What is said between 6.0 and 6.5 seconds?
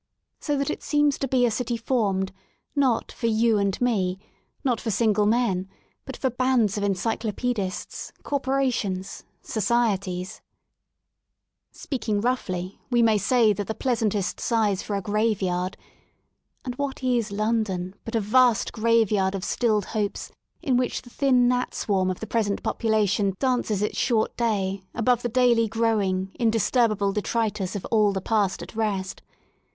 but for